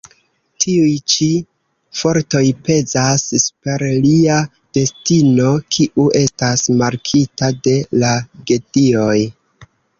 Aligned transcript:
Tiuj 0.63 0.93
ĉi 1.15 1.25
fortoj 1.99 2.41
pezas 2.69 3.27
super 3.45 3.85
lia 4.07 4.39
destino, 4.79 5.53
kiu 5.77 6.09
estas 6.23 6.67
markita 6.83 7.55
de 7.69 7.79
la 8.03 8.19
gedioj. 8.51 9.19